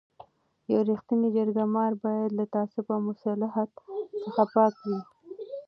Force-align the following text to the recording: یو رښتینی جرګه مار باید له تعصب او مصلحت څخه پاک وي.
یو 0.71 0.81
رښتینی 0.89 1.27
جرګه 1.37 1.63
مار 1.75 1.93
باید 2.03 2.29
له 2.39 2.45
تعصب 2.53 2.85
او 2.95 2.99
مصلحت 3.09 3.69
څخه 4.23 4.43
پاک 4.53 4.75
وي. 4.87 4.99